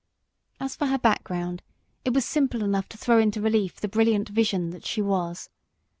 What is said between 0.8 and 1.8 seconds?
her background,